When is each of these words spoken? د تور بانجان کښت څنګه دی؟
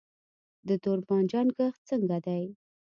د 0.67 0.69
تور 0.83 0.99
بانجان 1.07 1.47
کښت 1.57 1.79
څنګه 1.89 2.17
دی؟ 2.25 2.43